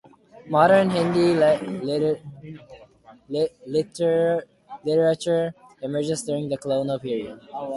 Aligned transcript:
Modern 0.55 0.87
Hindi 0.95 1.25
literature 4.85 5.41
emerges 5.87 6.23
during 6.23 6.49
the 6.49 6.57
Colonial 6.57 6.97
period. 6.99 7.39